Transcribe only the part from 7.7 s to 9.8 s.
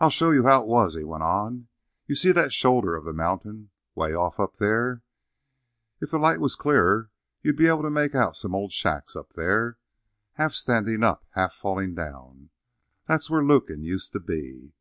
to make out some old shacks up there,